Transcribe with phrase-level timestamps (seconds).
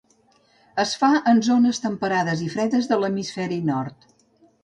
[0.83, 4.09] Es fa en zones temperades i fredes de l'hemisferi nord.